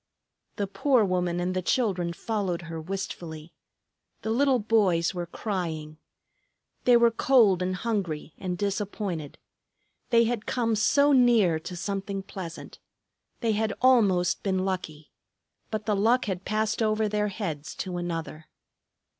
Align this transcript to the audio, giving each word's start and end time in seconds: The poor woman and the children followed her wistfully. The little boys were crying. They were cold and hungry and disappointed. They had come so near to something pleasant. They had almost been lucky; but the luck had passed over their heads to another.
The 0.55 0.65
poor 0.65 1.05
woman 1.05 1.39
and 1.39 1.55
the 1.55 1.61
children 1.61 2.11
followed 2.11 2.63
her 2.63 2.81
wistfully. 2.81 3.53
The 4.23 4.31
little 4.31 4.57
boys 4.57 5.13
were 5.13 5.27
crying. 5.27 5.99
They 6.85 6.97
were 6.97 7.11
cold 7.11 7.61
and 7.61 7.75
hungry 7.75 8.33
and 8.39 8.57
disappointed. 8.57 9.37
They 10.09 10.23
had 10.23 10.47
come 10.47 10.75
so 10.75 11.11
near 11.11 11.59
to 11.59 11.75
something 11.75 12.23
pleasant. 12.23 12.79
They 13.41 13.51
had 13.51 13.73
almost 13.79 14.41
been 14.41 14.65
lucky; 14.65 15.11
but 15.69 15.85
the 15.85 15.95
luck 15.95 16.25
had 16.25 16.45
passed 16.45 16.81
over 16.81 17.07
their 17.07 17.27
heads 17.27 17.75
to 17.85 17.97
another. 17.97 18.47